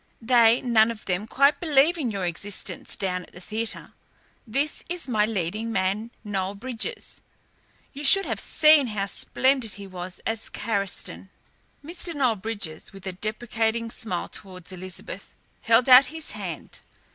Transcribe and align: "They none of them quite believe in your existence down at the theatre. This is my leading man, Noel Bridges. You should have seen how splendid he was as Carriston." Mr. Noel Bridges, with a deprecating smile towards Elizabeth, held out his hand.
"They 0.19 0.61
none 0.63 0.89
of 0.89 1.05
them 1.05 1.27
quite 1.27 1.59
believe 1.59 1.95
in 1.95 2.09
your 2.09 2.25
existence 2.25 2.95
down 2.95 3.21
at 3.23 3.33
the 3.33 3.39
theatre. 3.39 3.93
This 4.47 4.83
is 4.89 5.07
my 5.07 5.27
leading 5.27 5.71
man, 5.71 6.09
Noel 6.23 6.55
Bridges. 6.55 7.21
You 7.93 8.03
should 8.03 8.25
have 8.25 8.39
seen 8.39 8.87
how 8.87 9.05
splendid 9.05 9.73
he 9.73 9.85
was 9.85 10.19
as 10.25 10.49
Carriston." 10.49 11.29
Mr. 11.85 12.15
Noel 12.15 12.37
Bridges, 12.37 12.91
with 12.91 13.05
a 13.05 13.11
deprecating 13.13 13.91
smile 13.91 14.27
towards 14.27 14.71
Elizabeth, 14.71 15.35
held 15.61 15.87
out 15.87 16.07
his 16.07 16.31
hand. 16.31 16.79